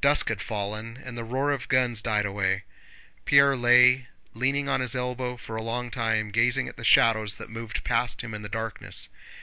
[0.00, 2.64] Dusk had fallen, and the roar of guns died away.
[3.26, 7.50] Pierre lay leaning on his elbow for a long time, gazing at the shadows that
[7.50, 9.08] moved past him in the darkness.